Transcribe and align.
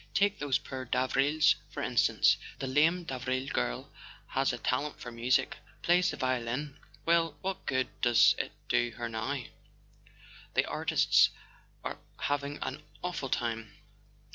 Take 0.15 0.39
those 0.39 0.57
poor 0.57 0.83
Davrils, 0.87 1.53
for 1.69 1.83
instance. 1.83 2.37
The 2.57 2.65
lame 2.65 3.05
Davril 3.05 3.53
girl 3.53 3.91
has 4.29 4.51
a 4.51 4.57
talent 4.57 4.99
for 4.99 5.11
music: 5.11 5.57
plays 5.83 6.09
the 6.09 6.17
violin. 6.17 6.75
Well, 7.05 7.37
what 7.41 7.67
good 7.67 7.87
does 8.01 8.33
it 8.39 8.51
do 8.67 8.89
her 8.97 9.07
now? 9.09 9.43
The 10.55 10.65
artists 10.65 11.29
are 11.83 11.99
having 12.17 12.57
an 12.63 12.81
awful 13.03 13.29
time. 13.29 13.73